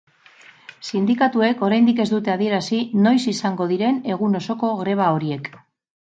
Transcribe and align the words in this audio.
Sindikatuek 0.87 1.61
oraindik 1.67 2.01
ez 2.05 2.07
dute 2.13 2.33
adierazi 2.37 2.81
noiz 3.05 3.19
izango 3.35 3.69
diren 3.75 4.01
egun 4.17 4.41
osoko 4.43 4.73
greba 4.83 5.13
horiek. 5.19 5.55